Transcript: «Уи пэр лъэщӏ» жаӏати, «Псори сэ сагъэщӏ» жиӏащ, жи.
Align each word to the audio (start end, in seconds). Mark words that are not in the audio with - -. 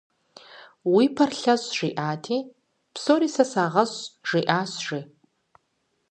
«Уи 0.93 1.05
пэр 1.15 1.31
лъэщӏ» 1.39 1.67
жаӏати, 1.77 2.37
«Псори 2.93 3.29
сэ 3.33 3.43
сагъэщӏ» 3.51 3.99
жиӏащ, 4.27 4.71
жи. 4.85 4.99